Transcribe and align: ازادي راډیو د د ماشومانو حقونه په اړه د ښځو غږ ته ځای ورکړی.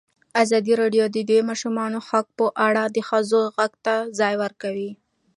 ازادي 0.43 0.73
راډیو 0.81 1.05
د 1.11 1.17
د 1.29 1.31
ماشومانو 1.49 1.97
حقونه 2.07 2.35
په 2.37 2.45
اړه 2.67 2.83
د 2.95 2.97
ښځو 3.09 3.41
غږ 3.57 3.71
ته 3.85 3.95
ځای 4.19 4.33
ورکړی. 4.43 4.89